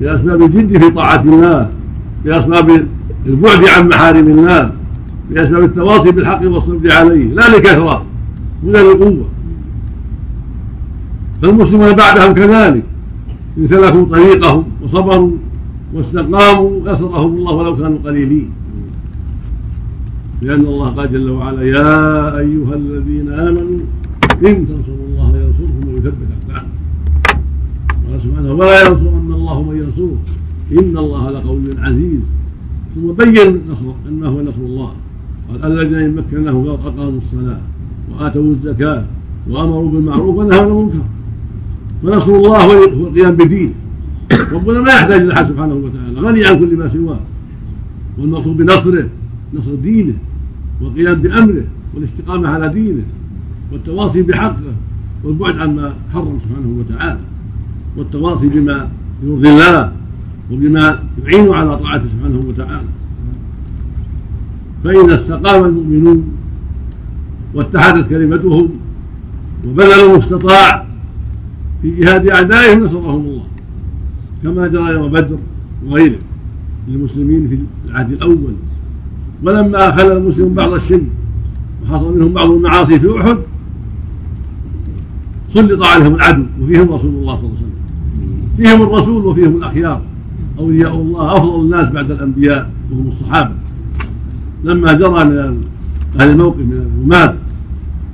بأسباب 0.00 0.42
الجد 0.42 0.78
في 0.78 0.90
طاعة 0.90 1.22
الله 1.22 1.68
بأسباب 2.24 2.86
البعد 3.26 3.64
عن 3.78 3.88
محارم 3.88 4.28
الله 4.28 4.72
بأسباب 5.30 5.62
التواصي 5.62 6.10
بالحق 6.10 6.42
والصبر 6.44 6.92
عليه 6.92 7.24
لا 7.24 7.56
لكثرة 7.56 8.04
ولا 8.64 8.78
لقوة 8.78 9.28
فالمسلمون 11.42 11.92
بعدهم 11.92 12.32
كذلك 12.34 12.84
إن 13.58 13.66
سلكوا 13.66 14.04
طريقهم 14.04 14.64
وصبروا 14.82 15.30
واستقاموا 15.94 16.92
نصرهم 16.92 17.36
الله 17.36 17.52
ولو 17.52 17.76
كانوا 17.76 17.98
قليلين. 18.04 18.50
لأن 20.42 20.60
الله 20.60 20.88
قال 20.88 21.12
جل 21.12 21.30
وعلا 21.30 21.62
يا 21.62 22.38
أيها 22.38 22.74
الذين 22.74 23.32
آمنوا 23.32 23.78
إن 24.46 24.66
تنصروا 24.66 25.06
الله 25.08 25.28
ينصركم 25.28 25.88
ويثبت 25.88 26.28
أقدامكم. 26.32 26.68
قال 28.10 28.22
سبحانه 28.22 28.52
ولا 28.52 28.80
ينصرن 28.80 29.32
الله 29.32 29.62
من 29.62 29.76
ينصره. 29.76 30.18
إن 30.72 30.98
الله 30.98 31.30
لقوي 31.30 31.60
عزيز. 31.78 32.20
ثم 32.94 33.12
بين 33.12 33.60
نصر 33.70 33.84
أنه 34.08 34.28
هو 34.28 34.42
نصر 34.42 34.60
الله. 34.60 34.92
قال 35.62 35.80
الذين 35.80 36.16
مكناه 36.16 36.62
الأرض 36.62 36.86
أقاموا 36.86 37.20
الصلاة 37.26 37.60
وآتوا 38.10 38.42
الزكاة 38.42 39.04
وأمروا 39.50 39.90
بالمعروف 39.90 40.36
ونهوا 40.36 40.62
عن 40.62 40.68
المنكر. 40.68 41.04
فنصر 42.02 42.32
الله 42.32 42.58
هو 42.58 43.06
القيام 43.06 43.36
بدينه 43.36 43.72
ربنا 44.52 44.80
ما 44.80 44.88
يحتاج 44.88 45.20
إلى 45.20 45.32
احد 45.32 45.48
سبحانه 45.48 45.74
وتعالى 45.74 46.20
غني 46.20 46.46
عن 46.46 46.58
كل 46.58 46.76
ما 46.76 46.88
سواه. 46.88 47.20
والمقصود 48.18 48.56
بنصره 48.56 49.08
نصر 49.54 49.74
دينه 49.74 50.14
والقيام 50.80 51.14
بأمره 51.14 51.64
والاستقامة 51.94 52.48
على 52.48 52.68
دينه 52.68 53.02
والتواصي 53.72 54.22
بحقه 54.22 54.72
والبعد 55.24 55.56
عما 55.56 55.94
حرم 56.12 56.38
سبحانه 56.44 56.78
وتعالى 56.78 57.20
والتواصي 57.96 58.48
بما 58.48 58.88
يرضي 59.24 59.50
الله. 59.50 59.92
وبما 60.52 61.02
يعين 61.24 61.52
على 61.52 61.78
طاعته 61.78 62.04
سبحانه 62.04 62.42
وتعالى. 62.48 62.88
فإذا 64.84 65.14
استقام 65.14 65.64
المؤمنون 65.64 66.24
واتحدت 67.54 68.08
كلمتهم 68.08 68.68
وبذلوا 69.68 70.12
المستطاع 70.12 70.86
في 71.82 71.90
جهاد 71.90 72.28
أعدائهم 72.28 72.84
نصرهم 72.84 73.20
الله. 73.20 73.44
كما 74.42 74.68
جرى 74.68 74.94
يوم 74.94 75.12
بدر 75.12 75.38
وغيره 75.86 76.18
للمسلمين 76.88 77.48
في 77.48 77.58
العهد 77.88 78.12
الأول. 78.12 78.54
ولما 79.42 79.88
أخل 79.88 80.12
المسلمون 80.16 80.54
بعض 80.54 80.72
الشرك 80.72 81.02
وحصل 81.82 82.16
منهم 82.16 82.32
بعض 82.32 82.50
المعاصي 82.50 83.00
في 83.00 83.20
أحد 83.20 83.38
سلط 85.54 85.84
عليهم 85.86 86.14
العدو 86.14 86.44
وفيهم 86.62 86.92
رسول 86.92 87.14
الله 87.14 87.36
صلى 87.36 87.46
الله 87.46 87.56
عليه 87.56 87.56
وسلم. 87.56 87.72
فيهم 88.56 88.82
الرسول 88.82 89.26
وفيهم 89.26 89.56
الأخيار. 89.56 90.02
أولياء 90.58 90.94
الله 90.94 91.36
أفضل 91.36 91.60
الناس 91.60 91.88
بعد 91.88 92.10
الأنبياء 92.10 92.70
وهم 92.90 93.08
الصحابة. 93.08 93.54
لما 94.64 94.92
جرى 94.92 95.24
من 95.24 95.62
أهل 96.20 96.30
الموقف 96.30 96.58
من 96.58 96.72
الرماة 96.72 97.34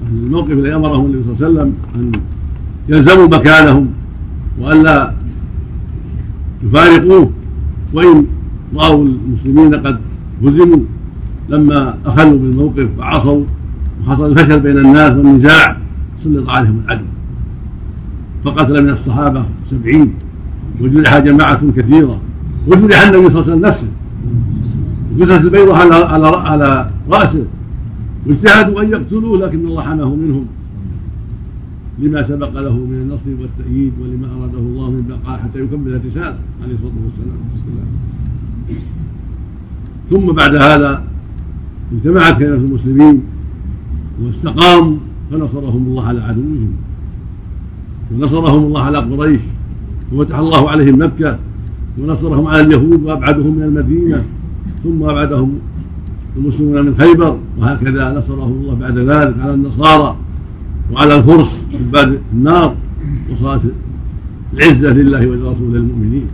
أهل 0.07 0.17
الموقف 0.25 0.53
الذي 0.53 0.75
أمرهم 0.75 1.07
النبي 1.07 1.25
صلى 1.25 1.49
الله 1.49 1.61
عليه 1.61 1.71
وسلم 1.71 1.75
أن 1.95 2.13
يلزموا 2.89 3.27
مكانهم 3.27 3.89
وألا 4.61 5.15
يفارقوه. 6.65 7.31
وإن 7.93 8.27
رأوا 8.77 9.05
المسلمين 9.05 9.75
قد 9.75 9.99
هزموا 10.45 10.81
لما 11.49 11.95
أخلوا 12.07 12.39
بالموقف 12.39 12.89
وعصوا 12.99 13.45
وحصل 14.01 14.27
الفشل 14.33 14.61
بين 14.61 14.79
الناس 14.79 15.13
والنزاع 15.13 15.77
سلط 16.25 16.49
عليهم 16.49 16.83
العدل. 16.85 17.05
فقتل 18.45 18.85
من 18.85 18.91
الصحابة 18.91 19.45
سبعين. 19.71 20.15
وجرح 20.81 21.19
جماعة 21.19 21.71
كثيرة 21.77 22.21
وجرح 22.67 23.07
النبي 23.07 23.27
صلى 23.27 23.29
الله 23.29 23.43
عليه 23.43 23.53
وسلم 23.53 23.67
نفسه. 23.67 23.89
وجلست 25.17 25.45
البيضة 25.45 25.77
على 25.77 25.95
على 25.95 26.27
على 26.27 26.91
رأسه. 27.11 27.45
واجتهدوا 28.27 28.83
أن 28.83 28.91
يقتلوه 28.91 29.39
لكن 29.39 29.67
الله 29.67 29.83
حماه 29.83 30.15
منهم. 30.15 30.47
لما 31.99 32.23
سبق 32.23 32.61
له 32.61 32.73
من 32.73 32.95
النصر 32.95 33.43
والتأييد 33.43 33.93
ولما 34.01 34.27
أراده 34.27 34.59
الله 34.59 34.91
من 34.91 35.03
بقاء 35.09 35.39
حتى 35.39 35.59
يكمل 35.59 35.89
الرسالة 35.89 36.39
عليه 36.63 36.75
الصلاة 36.75 36.99
والسلام. 37.05 37.39
ثم 40.11 40.33
بعد 40.33 40.57
هذا 40.57 41.03
اجتمعت 41.93 42.39
كلمة 42.39 42.55
المسلمين 42.55 43.23
واستقاموا 44.23 44.97
فنصرهم 45.31 45.87
الله 45.87 46.05
على 46.07 46.21
عدوهم. 46.23 46.73
ونصرهم 48.15 48.65
الله 48.65 48.83
على 48.83 48.99
قريش. 48.99 49.41
وفتح 50.13 50.39
الله 50.39 50.71
عليهم 50.71 51.03
مكة 51.03 51.39
ونصرهم 51.99 52.47
على 52.47 52.61
اليهود 52.61 53.03
وأبعدهم 53.03 53.57
من 53.57 53.63
المدينة 53.63 54.25
ثم 54.85 55.03
أبعدهم 55.03 55.59
المسلمون 56.37 56.87
من 56.87 56.95
خيبر 56.99 57.39
وهكذا 57.59 58.13
نصره 58.13 58.47
الله 58.47 58.75
بعد 58.75 58.99
ذلك 58.99 59.35
على 59.41 59.55
النصارى 59.55 60.17
وعلى 60.93 61.17
الفرس 61.17 61.61
عباد 61.75 62.19
النار 62.33 62.75
وصارت 63.33 63.63
العزة 64.55 64.89
لله 64.89 65.27
ولرسوله 65.27 65.77
المؤمنين. 65.79 66.27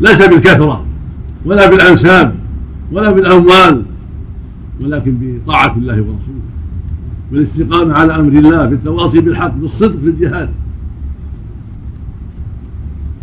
ليس 0.00 0.28
بالكثرة 0.28 0.84
ولا 1.46 1.70
بالأنساب 1.70 2.34
ولا 2.92 3.10
بالأموال 3.12 3.82
ولكن 4.80 5.16
بطاعة 5.20 5.76
الله 5.76 5.94
ورسوله 5.94 6.44
بالاستقامة 7.32 7.94
على 7.94 8.16
أمر 8.16 8.32
الله 8.32 8.64
بالتواصي 8.66 9.20
بالحق 9.20 9.54
بالصدق 9.56 9.98
في 9.98 10.06
الجهاد 10.06 10.48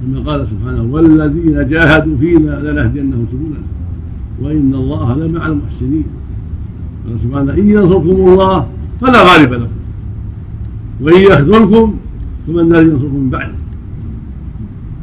كما 0.02 0.32
قال 0.32 0.48
سبحانه 0.48 0.84
والذين 0.94 1.70
جاهدوا 1.70 2.18
فينا 2.18 2.72
لنهدينهم 2.72 3.26
سبلنا. 3.32 3.62
وإن 4.42 4.74
الله 4.74 5.16
لمع 5.16 5.48
المحسنين. 5.48 6.04
قال 7.08 7.20
سبحانه 7.24 7.54
إن 7.54 7.70
ينصركم 7.70 8.10
الله 8.10 8.68
فلا 9.02 9.20
غالب 9.24 9.54
لكم. 9.54 9.78
وإن 11.02 11.22
يخذلكم 11.22 11.96
فمن 12.48 12.60
الذي 12.60 12.90
ينصركم 12.90 13.16
من 13.16 13.30
بعده 13.30 13.54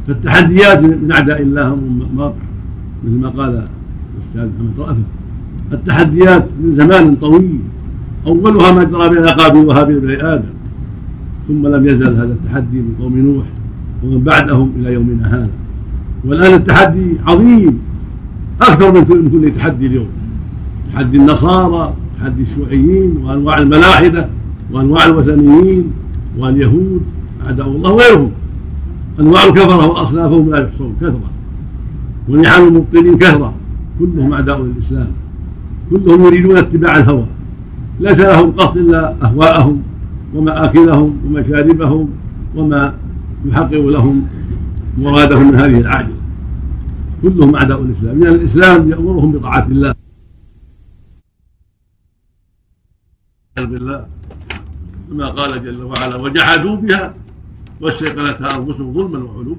فالتحديات 0.07 0.79
من 0.83 1.13
أعداء 1.13 1.43
الله 1.43 1.79
واقع 2.17 2.35
مثل 3.05 3.15
ما 3.15 3.29
قال 3.29 3.69
الأستاذ 4.15 4.51
محمد 4.55 4.79
رأفت 4.79 5.09
التحديات 5.73 6.47
من 6.61 6.75
زمان 6.75 7.17
طويل. 7.17 7.59
أولها 8.27 8.73
ما 8.73 8.85
جرى 8.85 9.09
بين 9.09 9.25
قابل 9.25 9.67
وهابيل 9.67 10.01
بن 10.01 10.11
آدم. 10.11 10.53
ثم 11.49 11.67
لم 11.67 11.87
يزل 11.87 12.17
هذا 12.17 12.33
التحدي 12.39 12.79
من 12.79 12.95
قوم 13.01 13.19
نوح. 13.19 13.47
ومن 14.05 14.19
بعدهم 14.19 14.73
إلى 14.77 14.93
يومنا 14.93 15.35
هذا. 15.35 15.51
والآن 16.25 16.55
التحدي 16.55 17.17
عظيم 17.27 17.79
أكثر 18.63 18.95
من 18.95 19.05
كل 19.31 19.53
تحدي 19.53 19.87
اليوم. 19.87 20.09
تحدي 20.93 21.17
النصارى 21.17 21.95
تحدي 22.21 22.43
الشيوعيين 22.43 23.17
وأنواع 23.25 23.59
الملاحدة 23.59 24.29
وأنواع 24.73 25.07
الوثنيين 25.07 25.93
واليهود 26.39 27.03
أعداء 27.47 27.69
الله 27.69 27.93
وغيرهم. 27.93 28.31
أنواع 29.21 29.45
الكفرة 29.45 29.87
وأصنافهم 29.87 30.51
لا 30.51 30.59
يحصون 30.59 30.97
كثرة. 31.01 31.31
ونحل 32.29 32.69
المبطلين 32.69 33.19
كثرة. 33.19 33.53
كلهم 33.99 34.33
أعداء 34.33 34.63
للإسلام. 34.63 35.09
كلهم 35.91 36.25
يريدون 36.25 36.57
اتباع 36.57 36.97
الهوى. 36.97 37.25
ليس 38.01 38.19
لهم 38.19 38.51
قصد 38.51 38.77
إلا 38.77 39.15
أهواءهم 39.23 39.83
ومآكلهم 40.35 41.17
ومشاربهم 41.27 42.09
وما 42.57 42.93
يحقق 43.45 43.87
لهم 43.87 44.29
مرادهم 44.99 45.49
من 45.49 45.55
هذه 45.55 45.79
العاجلة 45.81 46.19
كلهم 47.23 47.57
أعداء 47.57 47.83
الإسلام. 47.83 48.21
لأن 48.21 48.35
الإسلام 48.35 48.91
يأمرهم 48.91 49.33
بطاعة 49.33 49.67
الله. 49.67 49.95
بالله. 53.59 54.07
كما 55.11 55.29
قال 55.29 55.65
جل 55.65 55.83
وعلا 55.83 56.17
وجحدوا 56.17 56.77
بها 56.77 57.15
واستيقنتها 57.81 58.59
أنفسهم 58.59 58.95
ظلما 58.95 59.19
وعلوا. 59.19 59.57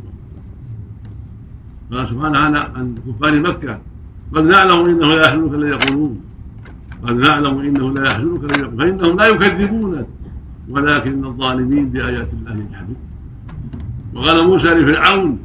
قال 1.91 2.09
سبحانه 2.09 2.37
عن 2.59 2.95
كفار 3.07 3.39
مكة. 3.39 3.81
قد 4.33 4.43
نعلم 4.43 4.85
إنه 4.85 5.07
لا 5.15 5.27
يحزنك 5.27 5.53
الذي 5.53 5.69
يقولون. 5.69 6.21
قد 7.03 7.13
نعلم 7.13 7.59
إنه 7.59 7.93
لا 7.93 8.01
يحزنك 8.11 8.43
الذي 8.43 8.61
يقولون. 8.61 8.79
فإنهم 8.79 9.17
لا 9.17 9.27
يكذبونك 9.27 10.07
ولكن 10.69 11.25
الظالمين 11.25 11.89
بآيات 11.89 12.33
الله 12.33 12.53
يجحدون. 12.53 13.08
وقال 14.15 14.47
موسى 14.47 14.67
لفرعون 14.67 15.39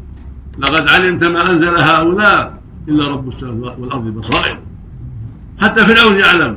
لقد 0.58 0.88
علمت 0.88 1.24
ما 1.24 1.50
أنزل 1.50 1.76
هؤلاء 1.78 2.62
إلا 2.88 3.08
رب 3.08 3.28
السماوات 3.28 3.78
والأرض 3.78 4.04
بصائر. 4.04 4.58
حتى 5.60 5.80
فرعون 5.80 6.20
يعلم 6.20 6.56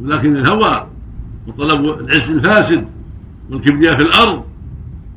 ولكن 0.00 0.36
الهوى 0.36 0.86
وطلب 1.46 1.84
العز 1.84 2.30
الفاسد 2.30 2.86
والكبرياء 3.50 3.96
في 3.96 4.02
الأرض 4.02 4.44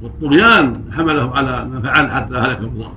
والطغيان 0.01 0.81
حمله 0.91 1.35
على 1.35 1.65
ما 1.65 1.81
فعل 1.81 2.11
حتى 2.11 2.35
هلك 2.35 2.59
الله. 2.59 2.91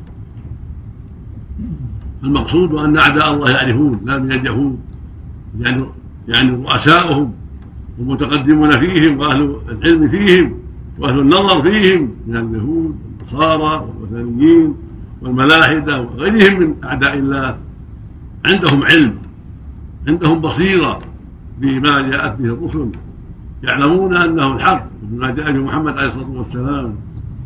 المقصود 2.24 2.74
أن 2.74 2.98
أعداء 2.98 3.34
الله 3.34 3.50
يعرفون 3.50 4.00
لا 4.04 4.18
من 4.18 4.32
اليهود 4.32 4.78
يعني 5.60 5.84
يعني 6.28 6.50
رؤساؤهم 6.50 7.32
والمتقدمون 7.98 8.70
فيهم 8.70 9.18
وأهل 9.18 9.56
العلم 9.68 10.08
فيهم. 10.08 10.59
وأهل 11.00 11.18
النظر 11.18 11.62
فيهم 11.62 12.10
من 12.26 12.36
اليهود 12.36 12.96
والنصارى 13.18 13.86
والوثنيين 13.86 14.74
والملاحدة 15.22 16.00
وغيرهم 16.00 16.60
من 16.60 16.74
أعداء 16.84 17.14
الله. 17.14 17.56
عندهم 18.46 18.82
علم 18.82 19.14
عندهم 20.08 20.40
بصيرة 20.40 20.98
بما 21.58 22.00
جاءت 22.00 22.38
به 22.38 22.44
الرسل. 22.44 22.90
يعلمون 23.62 24.16
أنه 24.16 24.54
الحق 24.54 24.86
بما 25.02 25.30
جاء 25.30 25.52
به 25.52 25.58
محمد 25.58 25.98
عليه 25.98 26.06
الصلاة 26.06 26.30
والسلام 26.30 26.94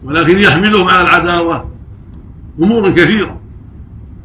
ولكن 0.04 0.38
يحملهم 0.38 0.88
على 0.88 1.02
العداوة. 1.02 1.70
أمور 2.62 2.90
كثيرة 2.90 3.40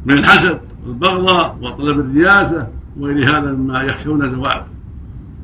من 0.06 0.18
الحسد 0.18 0.58
والبغضاء 0.86 1.58
وطلب 1.62 2.00
الرياسة 2.00 2.68
وغير 2.98 3.24
هذا 3.24 3.52
مما 3.52 3.82
يخشون 3.82 4.30
زواله 4.30 4.66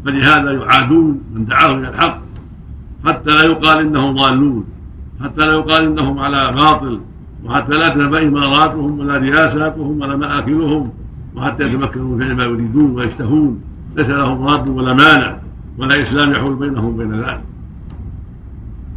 فلهذا 0.05 0.53
يعادون 0.53 1.21
من 1.35 1.45
دعاهم 1.45 1.79
إلى 1.79 1.89
الحق. 1.89 2.26
حتى 3.05 3.31
لا 3.31 3.43
يقال 3.43 3.81
إنهم 3.81 4.15
ضالون 4.15 4.65
حتى 5.25 5.41
لا 5.41 5.53
يقال 5.53 5.85
إنهم 5.85 6.19
على 6.19 6.53
باطل 6.53 7.01
وحتى 7.45 7.73
لا 7.73 7.89
تنبى 7.89 8.29
إماراتهم 8.29 8.99
ولا 8.99 9.17
رياساتهم 9.17 10.01
ولا 10.01 10.17
مآكلهم 10.17 10.93
وحتى 11.37 11.63
يتمكنوا 11.65 12.17
من 12.17 12.19
فعل 12.19 12.37
ما 12.37 12.45
يريدون 12.45 12.95
ويشتهون. 12.95 13.61
ليس 13.97 14.09
لهم 14.09 14.47
راد 14.47 14.69
ولا 14.69 14.95
مانع 14.95 15.39
ولا 15.79 16.03
إسلام 16.03 16.33
يحول 16.33 16.55
بينهم 16.55 16.95
وبين 16.95 17.21
ذلك. 17.21 17.43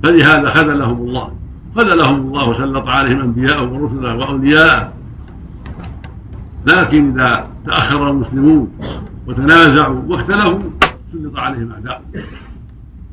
فلهذا 0.03 0.49
خذلهم 0.49 0.97
الله 0.97 1.31
خذلهم 1.75 2.15
الله 2.15 2.49
وسلط 2.49 2.87
عليهم 2.87 3.19
أنبياءه 3.19 3.73
ورسله 3.73 4.15
وأولياءه. 4.15 4.93
لكن 6.67 7.19
إذا 7.19 7.47
تأخر 7.65 8.09
المسلمون 8.09 8.71
وتنازعوا 9.27 10.01
واختلفوا 10.07 10.59
سلط 11.13 11.37
عليهم 11.37 11.71
أعداء 11.71 12.03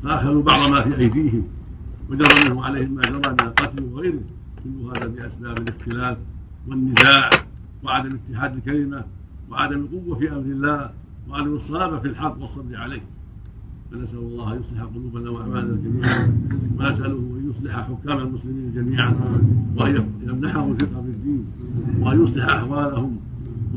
فأخذوا 0.03 0.43
بعض 0.43 0.69
ما 0.69 0.81
في 0.81 0.97
أيديهم 0.97 1.43
وجرى 2.09 2.49
منه 2.49 2.65
عليهم 2.65 2.91
ما 2.91 3.01
جرى 3.01 3.17
من 3.17 3.39
القتل 3.39 3.83
وغيره 3.83 4.19
كل 4.63 4.69
هذا 4.95 5.07
بأسباب 5.07 5.57
الاختلاف 5.57 6.17
والنزاع 6.67 7.29
وعدم 7.83 8.15
اتحاد 8.29 8.55
الكلمة 8.55 9.03
وعدم 9.51 9.79
القوة 9.79 10.19
في 10.19 10.29
أمر 10.31 10.39
الله 10.41 10.89
وعدم 11.29 11.55
الصلابة 11.55 11.99
في 11.99 12.07
الحق 12.07 12.41
والصبر 12.41 12.75
عليه. 12.75 13.01
فنسأل 13.91 14.17
الله 14.17 14.53
أن 14.53 14.59
يصلح 14.59 14.83
قلوبنا 14.83 15.29
وأعمالنا 15.29 15.75
جميعا 15.75 16.37
ونسأله 16.79 17.17
أن 17.17 17.51
يصلح 17.51 17.75
حكام 17.75 18.17
المسلمين 18.17 18.73
جميعا 18.75 19.13
وأن 19.77 20.09
يمنحهم 20.23 20.71
الفقه 20.71 21.01
في 21.01 21.07
الدين 21.09 21.45
وأن 21.99 22.23
يصلح 22.23 22.45
أحوالهم 22.45 23.17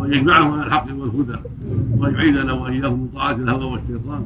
وأن 0.00 0.14
يجمعهم 0.14 0.52
على 0.52 0.66
الحق 0.66 0.86
والهدى 0.98 1.38
وأن 1.98 2.50
وإياهم 2.50 3.00
من 3.00 3.08
طاعة 3.14 3.36
الهوى 3.36 3.64
والشيطان 3.64 4.22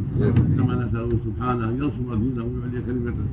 كما 0.56 0.74
نسأله 0.74 1.18
سبحانه 1.24 1.64
أن 1.64 1.76
ينصر 1.76 2.14
دينه 2.14 2.44
ويعلي 2.44 2.82
كلمته 2.86 3.24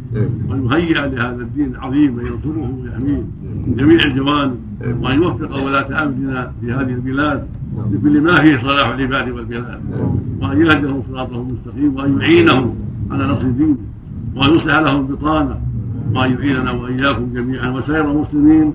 وأن 0.50 0.66
يهيئ 0.66 0.94
لهذا 0.94 1.42
الدين 1.42 1.76
العظيم 1.76 2.16
من 2.16 2.26
ينصره 2.26 2.74
ويحميه 2.84 3.24
من 3.68 3.76
جميع 3.78 4.06
الجوانب 4.06 4.58
وأن 5.02 5.22
يوفق 5.22 5.66
ولاة 5.66 6.04
أمرنا 6.04 6.52
في 6.62 6.72
هذه 6.72 6.94
البلاد 6.94 7.48
لكل 7.92 8.22
ما 8.22 8.36
فيه 8.36 8.58
صلاح 8.58 8.88
العباد 8.90 9.30
والبلاد 9.30 9.82
وأن 10.42 10.62
يهدهم 10.62 11.04
صراطهم 11.12 11.50
المستقيم 11.50 11.96
وأن 11.96 12.20
يعينهم 12.22 12.76
على 13.12 13.28
نصر 13.28 13.50
دينه 13.50 13.78
وأن 14.36 14.56
يصلح 14.56 14.80
لهم 14.80 15.08
بطانة 15.08 15.62
وأن 16.16 16.34
يعيننا 16.34 16.72
وإياكم 16.72 17.34
جميعا. 17.34 17.70
وسائر 17.70 18.12
المسلمين 18.12 18.66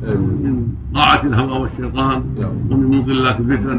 من 0.44 0.66
طاعة 0.94 1.22
الهوى 1.27 1.61
والشيطان 1.61 2.25
ومن 2.70 2.99
مضلات 2.99 3.40
الفتن. 3.40 3.79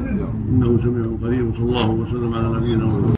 إنه 0.50 0.78
سميع 0.84 1.06
قريب. 1.24 1.48
وصلى 1.50 1.65
الله 1.70 1.89
وسلم 1.89 2.34
على 2.34 2.48
نبينا 2.58 2.86
محمد. 2.86 3.15